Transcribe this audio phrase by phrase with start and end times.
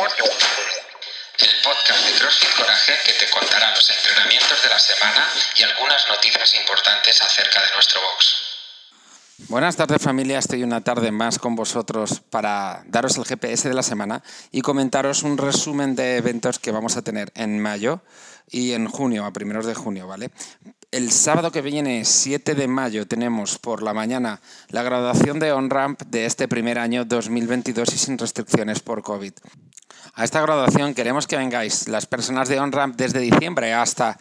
[0.00, 6.08] el podcast de CrossFit Coraje que te contará los entrenamientos de la semana y algunas
[6.08, 8.50] noticias importantes acerca de nuestro box.
[9.48, 13.82] Buenas tardes familia, estoy una tarde más con vosotros para daros el GPS de la
[13.82, 18.00] semana y comentaros un resumen de eventos que vamos a tener en mayo
[18.50, 20.30] y en junio, a primeros de junio, ¿vale?
[20.92, 24.40] El sábado que viene, 7 de mayo, tenemos por la mañana
[24.70, 29.34] la graduación de OnRamp de este primer año 2022 y sin restricciones por COVID.
[30.14, 34.18] A esta graduación queremos que vengáis las personas de OnRamp desde diciembre hasta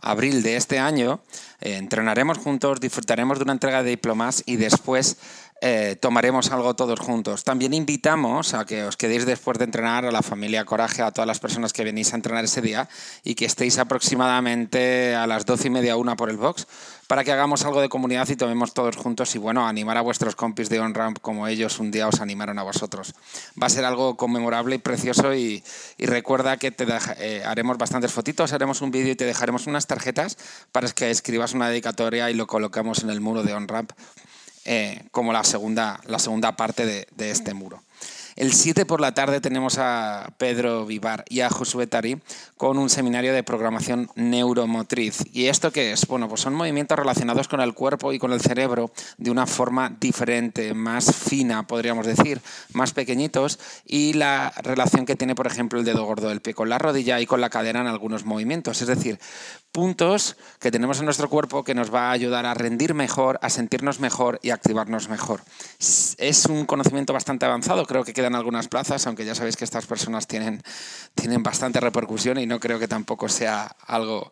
[0.00, 1.20] abril de este año.
[1.60, 5.16] Eh, entrenaremos juntos, disfrutaremos de una entrega de diplomas y después
[5.60, 7.42] eh, tomaremos algo todos juntos.
[7.42, 11.26] También invitamos a que os quedéis después de entrenar a la familia Coraje, a todas
[11.26, 12.88] las personas que venís a entrenar ese día
[13.24, 16.66] y que estéis aproximadamente a las doce y media, una por el box,
[17.08, 20.36] para que hagamos algo de comunidad y tomemos todos juntos y bueno, animar a vuestros
[20.36, 23.14] compis de OnRamp como ellos un día os animaron a vosotros.
[23.60, 25.64] Va a ser algo conmemorable y precioso y,
[25.98, 26.72] recuerda que
[27.18, 30.36] eh, haremos bastantes fotitos, haremos un vídeo y te dejaremos unas tarjetas
[30.70, 33.90] para que escribas una dedicatoria y lo colocamos en el muro de OnRamp
[34.70, 37.82] eh, como la segunda, la segunda parte de, este muro.
[38.38, 42.22] El 7 por la tarde tenemos a Pedro Vivar y a Josué Tari
[42.56, 45.24] con un seminario de programación neuromotriz.
[45.32, 46.06] ¿Y esto qué es?
[46.06, 49.96] Bueno, pues son movimientos relacionados con el cuerpo y con el cerebro de una forma
[49.98, 52.40] diferente, más fina, podríamos decir,
[52.74, 56.68] más pequeñitos, y la relación que tiene, por ejemplo, el dedo gordo del pie con
[56.68, 58.80] la rodilla y con la cadera en algunos movimientos.
[58.82, 59.18] Es decir,
[59.72, 63.50] puntos que tenemos en nuestro cuerpo que nos va a ayudar a rendir mejor, a
[63.50, 65.40] sentirnos mejor y a activarnos mejor.
[65.80, 69.86] Es un conocimiento bastante avanzado, creo que quedan algunas plazas, aunque ya sabéis que estas
[69.86, 70.62] personas tienen,
[71.14, 74.30] tienen bastante repercusión y no creo que tampoco sea algo,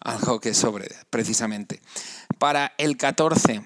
[0.00, 1.82] algo que sobre, precisamente.
[2.38, 3.64] Para el 14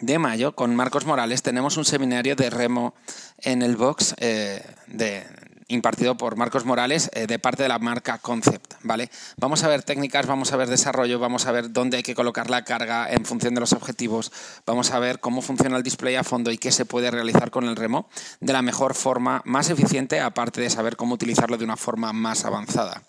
[0.00, 2.94] de mayo, con Marcos Morales, tenemos un seminario de remo
[3.38, 5.26] en el box eh, de,
[5.72, 9.10] impartido por Marcos Morales eh, de parte de la marca Concept, ¿vale?
[9.36, 12.50] Vamos a ver técnicas, vamos a ver desarrollo, vamos a ver dónde hay que colocar
[12.50, 14.32] la carga en función de los objetivos,
[14.66, 17.64] vamos a ver cómo funciona el display a fondo y qué se puede realizar con
[17.64, 18.08] el remo
[18.40, 22.44] de la mejor forma, más eficiente, aparte de saber cómo utilizarlo de una forma más
[22.44, 23.02] avanzada.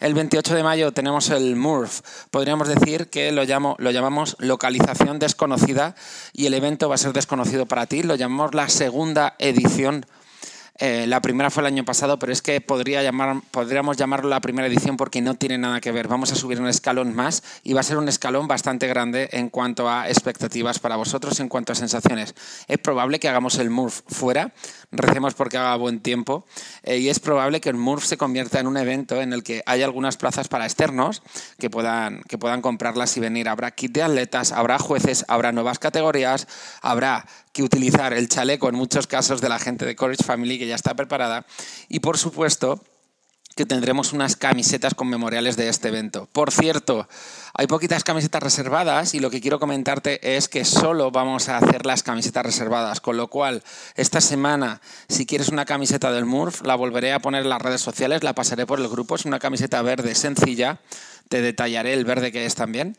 [0.00, 2.00] El 28 de mayo tenemos el MURF.
[2.30, 5.94] Podríamos decir que lo, llamo, lo llamamos localización desconocida
[6.32, 8.02] y el evento va a ser desconocido para ti.
[8.02, 10.04] Lo llamamos la segunda edición
[10.78, 14.40] eh, la primera fue el año pasado, pero es que podría llamar, podríamos llamarlo la
[14.40, 16.08] primera edición porque no tiene nada que ver.
[16.08, 19.50] Vamos a subir un escalón más y va a ser un escalón bastante grande en
[19.50, 22.34] cuanto a expectativas para vosotros, en cuanto a sensaciones.
[22.66, 24.52] Es probable que hagamos el MURF fuera,
[24.90, 26.44] recemos porque haga buen tiempo,
[26.82, 29.62] eh, y es probable que el MURF se convierta en un evento en el que
[29.66, 31.22] haya algunas plazas para externos
[31.58, 33.48] que puedan, que puedan comprarlas y venir.
[33.48, 36.48] Habrá kit de atletas, habrá jueces, habrá nuevas categorías,
[36.82, 40.66] habrá que utilizar el chaleco en muchos casos de la gente de Courage Family que
[40.66, 41.46] ya está preparada.
[41.88, 42.82] Y por supuesto
[43.54, 46.28] que tendremos unas camisetas conmemoriales de este evento.
[46.32, 47.08] Por cierto,
[47.54, 51.86] hay poquitas camisetas reservadas y lo que quiero comentarte es que solo vamos a hacer
[51.86, 53.62] las camisetas reservadas, con lo cual
[53.94, 57.80] esta semana, si quieres una camiseta del MURF, la volveré a poner en las redes
[57.80, 60.80] sociales, la pasaré por el grupo, es una camiseta verde sencilla,
[61.28, 62.96] te detallaré el verde que es también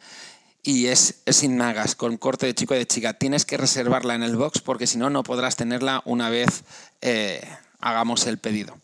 [0.65, 3.13] y es, sin nagas, con corte de chico y de chica.
[3.13, 6.63] Tienes que reservarla en el box porque si no, no podrás tenerla una vez
[7.01, 7.47] eh,
[7.79, 8.75] hagamos el pedido.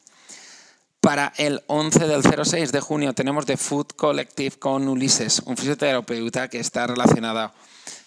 [1.00, 6.47] Para el 11 del 06 de junio tenemos The Food Collective con Ulises, un fisioterapeuta
[6.47, 7.52] que está relacionado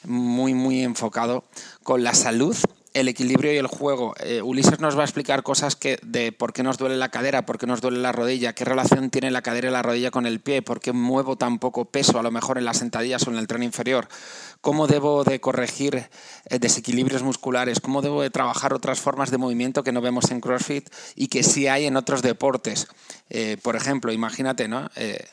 [0.05, 1.43] muy, muy enfocado
[1.83, 2.57] con la salud
[2.95, 4.15] el equilibrio y el juego.
[4.21, 7.45] Eh, Ulises nos va a explicar cosas que, de por qué nos duele la cadera,
[7.45, 10.27] por qué nos duele la rodilla, qué relación tiene la cadera y la rodilla con
[10.27, 13.31] el pie, por qué muevo tan poco peso a lo mejor en las sentadillas o
[13.33, 14.09] en el tren inferior,
[14.61, 16.09] cómo debo de corregir
[16.49, 20.41] eh, desequilibrios musculares, cómo debo de trabajar otras formas de movimiento que no vemos en
[20.41, 22.87] CrossFit y que sí hay en otros deportes.
[23.29, 24.89] Eh, por ejemplo, imagínate ¿no?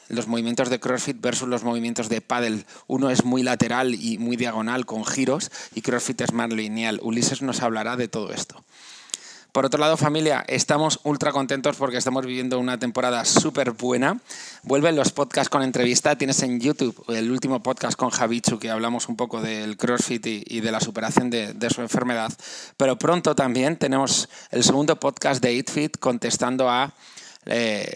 [0.10, 2.66] los movimientos de CrossFit versus los movimientos de paddle.
[2.88, 7.00] Uno es muy lateral y muy diagonal con giros y CrossFit es más lineal.
[7.04, 8.63] Ulises nos hablará de todo esto.
[9.51, 14.21] Por otro lado, familia, estamos ultra contentos porque estamos viviendo una temporada súper buena.
[14.63, 16.18] Vuelven los podcasts con entrevista.
[16.18, 20.62] Tienes en YouTube el último podcast con Javichu, que hablamos un poco del CrossFit y,
[20.62, 22.31] de la superación de, su enfermedad.
[22.77, 26.94] Pero pronto también tenemos el segundo podcast de EatFit contestando a
[27.45, 27.94] eh,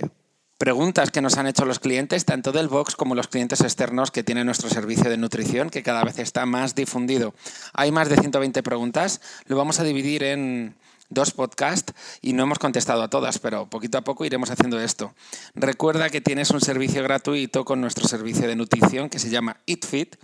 [0.57, 4.23] preguntas que nos han hecho los clientes, tanto del box como los clientes externos que
[4.23, 7.33] tienen nuestro servicio de nutrición, que cada vez está más difundido.
[7.73, 10.75] Hay más de 120 preguntas, lo vamos a dividir en
[11.09, 15.13] dos podcasts y no hemos contestado a todas, pero poquito a poco iremos haciendo esto.
[15.53, 20.15] Recuerda que tienes un servicio gratuito con nuestro servicio de nutrición que se llama EatFit,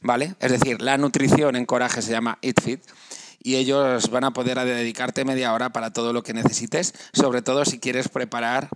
[0.00, 0.34] ¿vale?
[0.40, 2.82] Es decir, la nutrición en coraje se llama EatFit
[3.42, 7.64] y ellos van a poder dedicarte media hora para todo lo que necesites, sobre todo
[7.64, 8.68] si quieres preparar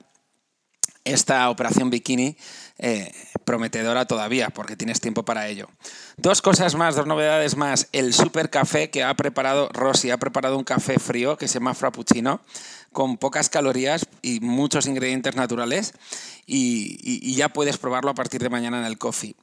[1.05, 2.37] esta operación bikini
[2.79, 3.13] eh,
[3.45, 5.69] prometedora todavía, porque tienes tiempo para ello.
[6.17, 7.89] Dos cosas más, dos novedades más.
[7.93, 11.75] El super café que ha preparado Rosy, ha preparado un café frío que se llama
[11.75, 12.41] Frappuccino,
[12.93, 15.93] con pocas calorías y muchos ingredientes naturales,
[16.47, 19.37] y, ya puedes probarlo a partir de mañana en el coffee.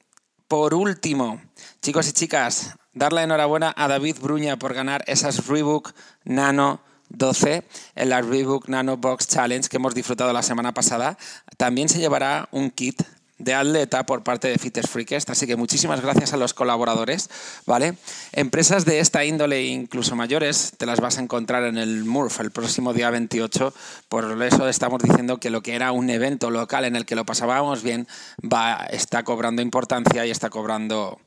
[0.48, 1.42] Por último,
[1.82, 5.94] chicos y chicas, darle enhorabuena a David Bruña por ganar esas Reebok
[6.24, 6.82] Nano
[7.12, 7.64] 12
[7.96, 11.18] en la Reebok Nano Box Challenge que hemos disfrutado la semana pasada.
[11.58, 13.02] También se llevará un kit
[13.44, 17.30] de atleta por parte de Fitness Freakest, así que muchísimas gracias a los colaboradores,
[17.66, 17.96] ¿vale?
[18.34, 22.52] Empresas de esta índole, incluso mayores, te las vas a encontrar en el MURF el
[22.52, 23.74] próximo día 28,
[24.10, 27.26] por eso estamos diciendo que lo que era un evento local en el que lo
[27.26, 28.08] pasábamos bien,
[28.42, 31.20] va, está cobrando importancia y está cobrando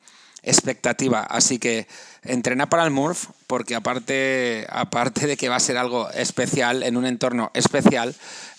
[0.45, 1.21] expectativa.
[1.21, 1.87] Así que
[2.23, 6.97] entrena para el MURF, porque aparte, aparte de que va a ser algo especial, en
[6.97, 8.15] un entorno especial,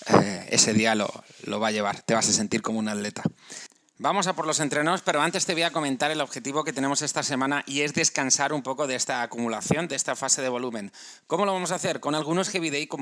[0.07, 1.11] eh, ese día lo,
[1.43, 2.01] lo va a llevar.
[2.01, 3.23] Te vas a sentir como un atleta.
[3.97, 7.01] Vamos a por los entrenos, pero antes te voy a comentar el objetivo que tenemos
[7.01, 10.91] esta semana y es descansar un poco de esta acumulación, de esta fase de volumen.
[11.27, 12.01] ¿Cómo lo vamos a hacer?
[12.01, 13.01] Con algunos heavy day con,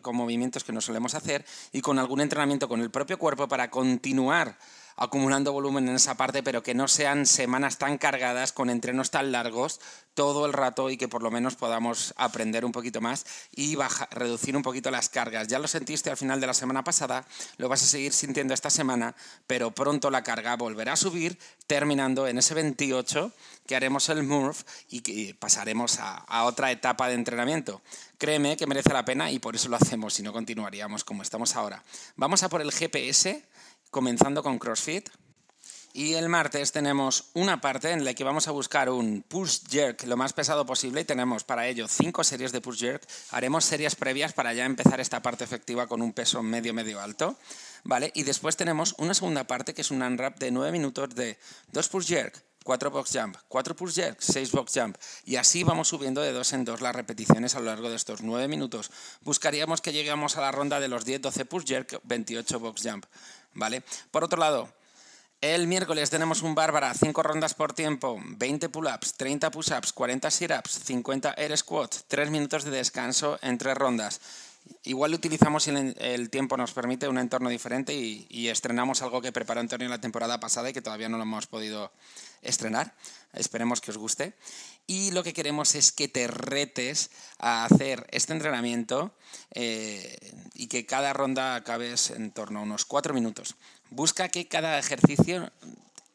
[0.00, 3.70] con movimientos que no solemos hacer y con algún entrenamiento con el propio cuerpo para
[3.70, 4.56] continuar
[5.00, 9.32] acumulando volumen en esa parte, pero que no sean semanas tan cargadas con entrenos tan
[9.32, 9.80] largos
[10.12, 13.78] todo el rato y que por lo menos podamos aprender un poquito más y
[14.10, 15.48] reducir un poquito las cargas.
[15.48, 17.26] Ya lo sentiste al final de la semana pasada,
[17.56, 19.16] lo vas a seguir sintiendo esta semana,
[19.46, 23.32] pero pronto la carga volverá a subir, terminando en ese 28
[23.66, 27.80] que haremos el MURF y que pasaremos a, a otra etapa de entrenamiento.
[28.18, 31.56] Créeme que merece la pena y por eso lo hacemos, si no continuaríamos como estamos
[31.56, 31.82] ahora.
[32.16, 33.42] Vamos a por el GPS
[33.90, 35.08] comenzando con CrossFit.
[35.92, 40.04] Y el martes tenemos una parte en la que vamos a buscar un push jerk
[40.04, 43.02] lo más pesado posible y tenemos para ello cinco series de push jerk.
[43.30, 47.36] Haremos series previas para ya empezar esta parte efectiva con un peso medio medio alto,
[47.82, 48.12] ¿vale?
[48.14, 51.38] Y después tenemos una segunda parte que es un unwrap de nueve minutos de
[51.72, 54.96] dos push jerk, cuatro box jump, cuatro push jerk, seis box jump.
[55.24, 58.22] Y así vamos subiendo de dos en dos las repeticiones a lo largo de estos
[58.22, 58.92] nueve minutos.
[59.22, 63.06] Buscaríamos que lleguemos a la ronda de los 10-12 push jerk, 28 box jump.
[63.54, 63.82] ¿Vale?
[64.10, 64.72] Por otro lado,
[65.40, 70.80] el miércoles tenemos un bárbara, 5 rondas por tiempo, 20 pull-ups, 30 push-ups, 40 sit-ups,
[70.84, 74.20] 50 air squats, 3 minutos de descanso en 3 rondas.
[74.84, 79.32] Igual utilizamos si el, tiempo nos permite un entorno diferente y, y, estrenamos algo que
[79.32, 81.90] preparó Antonio la temporada pasada y que todavía no lo hemos podido
[82.42, 82.94] estrenar.
[83.32, 84.34] Esperemos que os guste.
[84.86, 89.14] Y lo que queremos es que te retes a hacer este entrenamiento
[89.52, 90.18] eh,
[90.54, 93.54] y que cada ronda acabes en torno a unos cuatro minutos.
[93.90, 95.52] Busca que cada ejercicio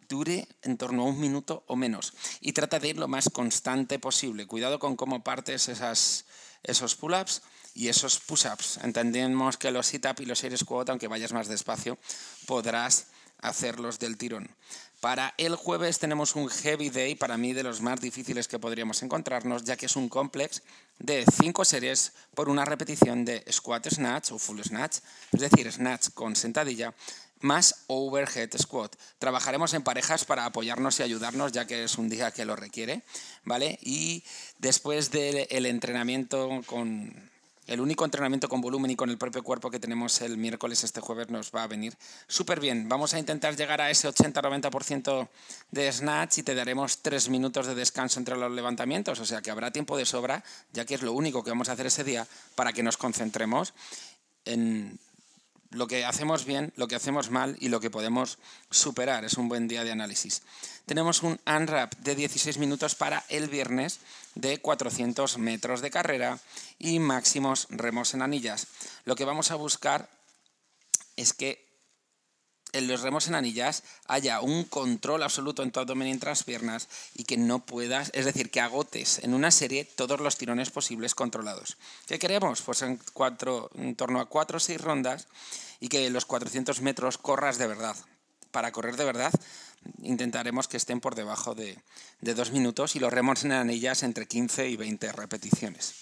[0.10, 4.00] dure en torno a un minuto o menos y trata de ir lo más constante
[4.00, 4.46] posible.
[4.46, 6.26] Cuidado con cómo partes esas,
[6.64, 7.42] esos pull-ups
[7.74, 8.80] y esos push-ups.
[8.84, 11.98] Entendemos que los sit-up y los air squat, aunque vayas más despacio,
[12.46, 13.08] podrás
[13.42, 14.50] hacerlos del tirón.
[15.06, 19.04] Para el jueves tenemos un heavy day, para mí de los más difíciles que podríamos
[19.04, 20.64] encontrarnos, ya que es un complex
[20.98, 24.98] de cinco series por una repetición de squat snatch o full snatch,
[25.32, 26.92] es decir, snatch con sentadilla,
[27.42, 28.96] más overhead squat.
[29.20, 33.04] Trabajaremos en parejas para apoyarnos y ayudarnos, ya que es un día que lo requiere,
[33.44, 33.78] ¿vale?
[33.84, 34.24] Y
[34.58, 37.30] después del entrenamiento con
[37.68, 41.02] el único entrenamiento con volumen y con el propio cuerpo que tenemos el miércoles este
[41.02, 41.96] jueves nos va a venir
[42.28, 42.88] súper bien.
[42.88, 45.28] Vamos a intentar llegar a ese 80-90%
[45.72, 49.52] de snatch y te daremos tres minutos de descanso entre los levantamientos, o sea que
[49.52, 52.28] habrá tiempo de sobra, ya que es lo único que vamos a hacer ese día
[52.56, 53.74] para que nos concentremos
[54.46, 55.00] en
[55.72, 58.38] lo que hacemos bien, lo que hacemos mal y lo que podemos
[58.70, 59.26] superar.
[59.26, 60.44] Es un buen día de análisis.
[60.86, 64.00] Tenemos un unwrap de 16 minutos para el viernes
[64.36, 66.40] de 400 metros de carrera
[66.80, 68.68] y máximos remos en anillas.
[69.06, 70.10] Lo que vamos a buscar
[71.16, 71.65] es que
[72.76, 76.44] en los remos en anillas haya un control absoluto en tu abdomen y en las
[76.44, 80.72] piernas y que no puedas, es decir, que agotes en una serie todos los tirones
[80.72, 81.78] posibles controlados.
[82.06, 82.62] ¿Qué queremos?
[82.62, 83.00] Pues en,
[83.76, 85.28] en torno a 4 o 6 rondas
[85.80, 87.96] y que los 400 metros corras de verdad.
[88.52, 89.34] Para correr de verdad
[90.02, 91.78] intentaremos que estén por debajo de,
[92.22, 95.94] de dos minutos y los remos en anillas entre 15 y 20 repeticiones.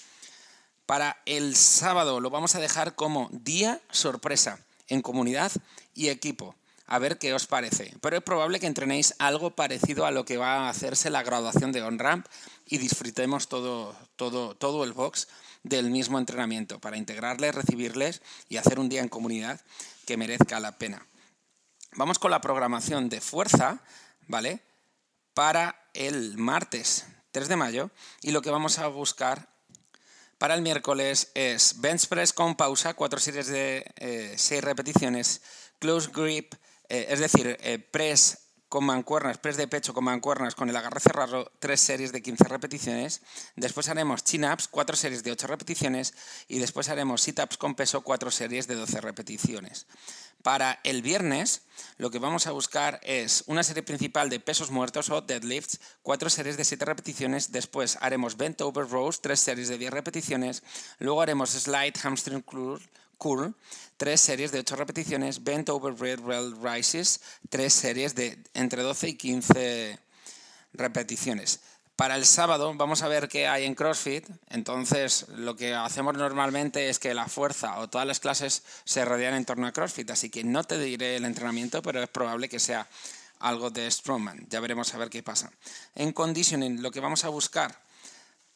[0.86, 5.52] Para el sábado lo vamos a dejar como día sorpresa en comunidad
[5.94, 6.56] y equipo.
[6.86, 7.96] A ver qué os parece.
[8.02, 11.72] Pero es probable que entrenéis algo parecido a lo que va a hacerse la graduación
[11.72, 12.26] de on-ramp
[12.66, 15.28] y disfrutemos todo, todo, todo el box
[15.64, 19.62] del mismo entrenamiento para integrarles, recibirles y hacer un día en comunidad
[20.06, 21.08] que merezca la pena.
[21.96, 23.82] Vamos con la programación de fuerza,
[24.28, 24.62] ¿vale?
[25.34, 27.90] Para el martes 3 de mayo
[28.22, 29.54] y lo que vamos a buscar
[30.38, 35.42] Para el miércoles es bench press con pausa, cuatro series de eh, seis repeticiones,
[35.80, 36.54] close grip,
[36.94, 38.38] eh, es decir, eh, press
[38.70, 42.44] con mancuernas, press de pecho con mancuernas con el agarre cerrado, tres series de 15
[42.44, 43.24] repeticiones.
[43.56, 46.14] Después haremos chin-ups, cuatro series de 8 repeticiones.
[46.48, 49.88] Y después haremos sit-ups con peso, cuatro series de 12 repeticiones.
[50.44, 51.64] Para el viernes,
[51.98, 56.30] lo que vamos a buscar es una serie principal de pesos muertos o deadlifts, cuatro
[56.30, 57.52] series de 7 repeticiones.
[57.52, 60.62] Después haremos bent over rows, tres series de 10 repeticiones.
[61.00, 62.80] Luego haremos slide hamstring curl
[63.96, 69.10] Tres series de 8 repeticiones, Bent Over Red Rail Rises, tres series de entre 12
[69.10, 70.00] y 15
[70.74, 71.62] repeticiones.
[71.96, 74.28] Para el sábado vamos a ver qué hay en CrossFit.
[74.50, 79.36] Entonces, lo que hacemos normalmente es que la fuerza o todas las clases se rodean
[79.36, 80.10] en torno a CrossFit.
[80.12, 82.90] Así que no te diré el entrenamiento, pero es probable que sea
[83.40, 84.48] algo de Strongman.
[84.50, 85.50] Ya veremos a ver qué pasa.
[85.96, 87.80] En conditioning, lo que vamos a buscar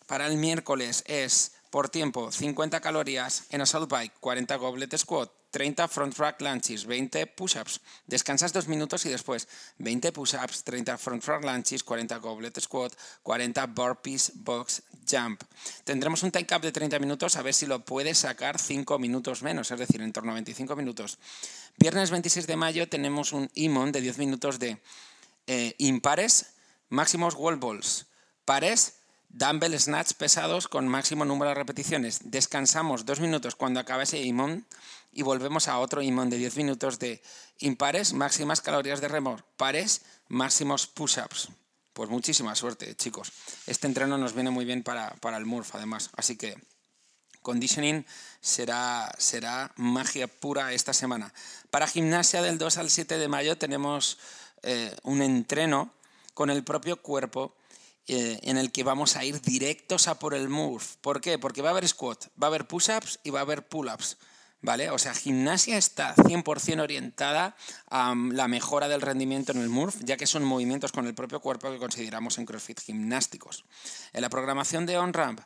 [0.07, 5.88] para el miércoles es por tiempo, 50 calorías en assault bike, 40 goblet squat, 30
[5.88, 7.81] front rack lunges, 20 push-ups.
[8.05, 9.47] Descansas dos minutos y después
[9.79, 12.93] 20 push-ups, 30 front rack lunges, 40 goblet squat,
[13.24, 15.41] 40 burpees box jump.
[15.83, 19.41] Tendremos un take up de 30 minutos a ver si lo puedes sacar 5 minutos
[19.41, 21.17] menos, es decir, en torno a 25 minutos.
[21.77, 24.81] Viernes 26 de mayo tenemos un IMON de 10 minutos de
[25.47, 26.53] eh, impares,
[26.89, 28.07] máximos wall balls,
[28.45, 28.97] pares
[29.38, 32.32] Dumbbell snatch pesados con máximo número de repeticiones.
[32.32, 34.65] Descansamos dos minutos cuando acaba ese imón
[35.12, 37.22] y volvemos a otro imón de 10 minutos de
[37.60, 41.50] impares, máximas calorías de remor, pares, máximos push-ups.
[41.94, 43.32] Pues muchísima suerte, chicos.
[43.67, 46.10] Este entreno nos viene muy bien para, el MURF, además.
[46.17, 46.58] Así que
[47.44, 48.08] conditioning
[48.41, 51.32] será, será magia pura esta semana.
[51.70, 54.17] Para gimnasia del 2 al 7 de mayo tenemos
[54.63, 55.94] eh, un entreno
[56.34, 57.56] con el propio cuerpo
[58.08, 60.84] eh, en el que vamos a ir directos a por el move.
[61.02, 61.38] ¿Por qué?
[61.38, 64.18] Porque va a haber squat, va a haber push-ups y va a haber pull-ups.
[64.60, 64.90] ¿Vale?
[64.90, 67.56] O sea, gimnasia está 100% orientada
[67.92, 71.40] a la mejora del rendimiento en el MURF, ya que son movimientos con el propio
[71.42, 73.66] cuerpo que consideramos en CrossFit gimnásticos.
[74.14, 75.42] En la programación de OnRamp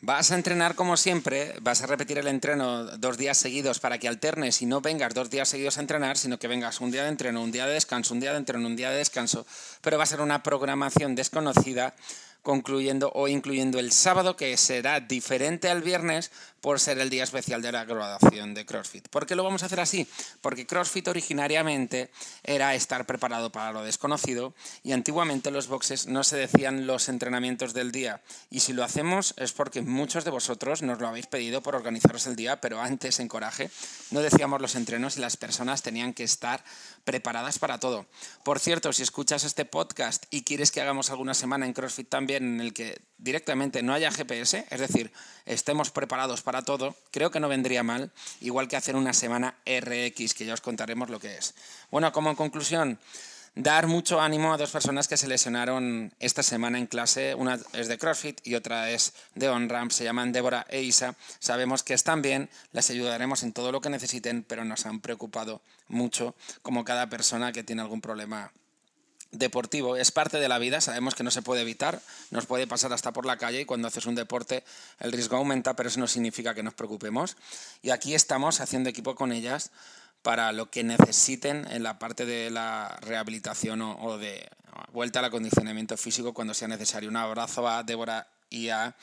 [0.00, 4.06] Vas a entrenar como siempre, vas a repetir el entreno dos días seguidos para que
[4.06, 7.08] alternes y no vengas dos días seguidos a entrenar, sino que vengas un día de
[7.08, 9.44] entreno, un día de descanso, un día de entreno, un día de descanso,
[9.80, 11.96] pero va a ser una programación desconocida
[12.42, 17.62] concluyendo o incluyendo el sábado, que será diferente al viernes por ser el día especial
[17.62, 19.08] de la graduación de CrossFit.
[19.08, 20.06] ¿Por qué lo vamos a hacer así?
[20.40, 22.10] Porque CrossFit originariamente
[22.42, 27.74] era estar preparado para lo desconocido y antiguamente los boxes no se decían los entrenamientos
[27.74, 28.22] del día.
[28.50, 32.26] Y si lo hacemos es porque muchos de vosotros nos lo habéis pedido por organizaros
[32.26, 33.70] el día, pero antes en Coraje
[34.10, 36.64] no decíamos los entrenos y las personas tenían que estar
[37.04, 38.06] preparadas para todo.
[38.44, 42.44] Por cierto, si escuchas este podcast y quieres que hagamos alguna semana en CrossFit también
[42.44, 45.12] en el que directamente no haya GPS, es decir,
[45.44, 50.34] estemos preparados para todo, creo que no vendría mal, igual que hacer una semana RX,
[50.34, 51.54] que ya os contaremos lo que es.
[51.90, 52.98] Bueno, como conclusión,
[53.54, 57.34] dar mucho ánimo a dos personas que se lesionaron esta semana en clase.
[57.34, 59.90] Una es de CrossFit y otra es de OnRamp.
[59.90, 61.16] Se llaman Débora e Isa.
[61.38, 65.60] Sabemos que están bien, las ayudaremos en todo lo que necesiten, pero nos han preocupado
[65.88, 68.52] mucho como cada persona que tiene algún problema
[69.30, 72.92] deportivo es parte de la vida, sabemos que no se puede evitar, nos puede pasar
[72.92, 74.64] hasta por la calle y cuando haces un deporte
[75.00, 77.36] el riesgo aumenta, pero eso no significa que nos preocupemos.
[77.82, 79.70] Y aquí estamos haciendo equipo con ellas
[80.22, 84.48] para lo que necesiten en la parte de la rehabilitación o, de
[84.92, 87.08] vuelta al acondicionamiento físico cuando sea necesario.
[87.08, 88.94] Un abrazo a Débora y a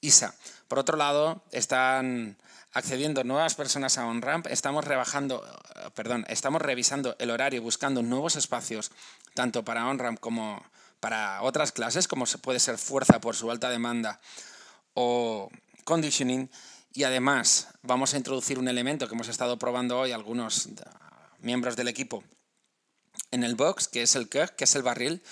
[0.00, 0.34] Isa.
[0.68, 2.36] Por otro lado, están
[2.72, 5.42] accediendo nuevas personas a OnRamp, estamos rebajando,
[5.94, 8.90] perdón, estamos revisando el horario, buscando nuevos espacios,
[9.34, 10.64] tanto para OnRamp como
[11.00, 14.20] para otras clases, como puede ser fuerza por su alta demanda
[14.94, 15.50] o
[15.84, 16.50] conditioning.
[16.92, 20.68] Y además vamos a introducir un elemento que hemos estado probando hoy algunos
[21.40, 22.24] miembros del equipo
[23.30, 25.22] en el box, que es el keg, que es el barril.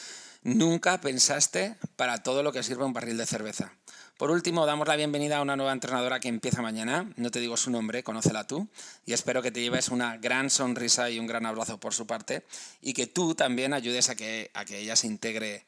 [0.42, 3.72] Nunca pensaste para todo lo que sirve un barril de cerveza.
[4.16, 7.12] Por último, damos la bienvenida a una nueva entrenadora que empieza mañana.
[7.16, 8.66] No te digo su nombre, conócela tú.
[9.04, 12.42] Y espero que te lleves una gran sonrisa y un gran abrazo por su parte.
[12.80, 15.66] Y que tú también ayudes a que, a que ella se integre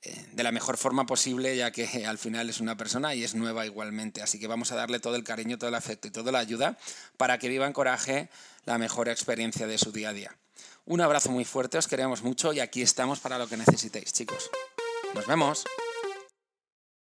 [0.00, 3.34] eh, de la mejor forma posible, ya que al final es una persona y es
[3.34, 4.22] nueva igualmente.
[4.22, 6.78] Así que vamos a darle todo el cariño, todo el afecto y toda la ayuda
[7.18, 8.30] para que viva en coraje
[8.64, 10.34] la mejor experiencia de su día a día.
[10.86, 14.50] Un abrazo muy fuerte, os queremos mucho y aquí estamos para lo que necesitéis, chicos.
[15.14, 15.64] Nos vemos.